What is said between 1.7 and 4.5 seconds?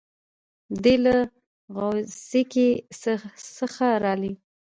غوڅکۍ څخه رالی.